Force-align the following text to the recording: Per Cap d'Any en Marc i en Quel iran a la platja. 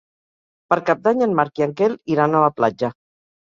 Per 0.73 0.77
Cap 0.87 1.03
d'Any 1.09 1.21
en 1.27 1.37
Marc 1.41 1.63
i 1.63 1.67
en 1.67 1.77
Quel 1.83 1.95
iran 2.17 2.35
a 2.41 2.45
la 2.49 2.53
platja. 2.59 2.93